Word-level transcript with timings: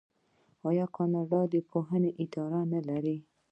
آیا 0.69 0.85
کاناډا 0.95 1.41
د 1.53 1.55
پوهنې 1.71 2.11
اداره 2.23 2.61
نلري؟ 2.73 3.17